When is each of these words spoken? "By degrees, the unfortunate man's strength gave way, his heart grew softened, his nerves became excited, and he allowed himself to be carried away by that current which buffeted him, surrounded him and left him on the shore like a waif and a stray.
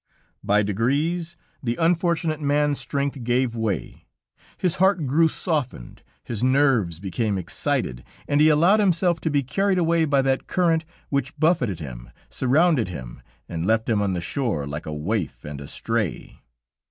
"By 0.43 0.63
degrees, 0.63 1.37
the 1.61 1.75
unfortunate 1.75 2.41
man's 2.41 2.79
strength 2.79 3.23
gave 3.23 3.55
way, 3.55 4.07
his 4.57 4.77
heart 4.77 5.05
grew 5.05 5.27
softened, 5.27 6.01
his 6.23 6.43
nerves 6.43 6.99
became 6.99 7.37
excited, 7.37 8.03
and 8.27 8.41
he 8.41 8.49
allowed 8.49 8.79
himself 8.79 9.19
to 9.21 9.29
be 9.29 9.43
carried 9.43 9.77
away 9.77 10.05
by 10.05 10.23
that 10.23 10.47
current 10.47 10.85
which 11.09 11.37
buffeted 11.39 11.79
him, 11.79 12.09
surrounded 12.31 12.87
him 12.87 13.21
and 13.47 13.67
left 13.67 13.87
him 13.87 14.01
on 14.01 14.13
the 14.13 14.21
shore 14.21 14.65
like 14.65 14.87
a 14.87 14.91
waif 14.91 15.45
and 15.45 15.61
a 15.61 15.67
stray. 15.67 16.41